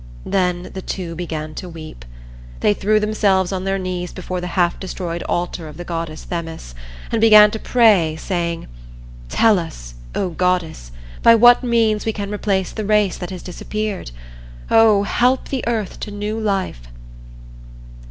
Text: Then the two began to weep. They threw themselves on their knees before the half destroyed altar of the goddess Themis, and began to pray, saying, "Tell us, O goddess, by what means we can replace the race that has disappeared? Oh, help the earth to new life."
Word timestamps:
Then 0.25 0.71
the 0.73 0.81
two 0.81 1.13
began 1.13 1.53
to 1.53 1.69
weep. 1.69 2.05
They 2.61 2.73
threw 2.73 2.99
themselves 2.99 3.51
on 3.51 3.65
their 3.65 3.77
knees 3.77 4.11
before 4.11 4.41
the 4.41 4.47
half 4.57 4.79
destroyed 4.79 5.21
altar 5.29 5.67
of 5.67 5.77
the 5.77 5.83
goddess 5.83 6.23
Themis, 6.23 6.73
and 7.11 7.21
began 7.21 7.51
to 7.51 7.59
pray, 7.59 8.15
saying, 8.15 8.65
"Tell 9.29 9.59
us, 9.59 9.93
O 10.15 10.29
goddess, 10.31 10.91
by 11.21 11.35
what 11.35 11.63
means 11.63 12.03
we 12.07 12.13
can 12.13 12.33
replace 12.33 12.71
the 12.71 12.83
race 12.83 13.15
that 13.19 13.29
has 13.29 13.43
disappeared? 13.43 14.09
Oh, 14.71 15.03
help 15.03 15.49
the 15.49 15.63
earth 15.67 15.99
to 15.99 16.09
new 16.09 16.39
life." 16.39 16.81